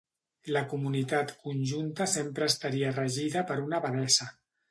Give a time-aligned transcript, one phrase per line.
[0.53, 4.31] La comunitat conjunta sempre estaria regida per una abadessa.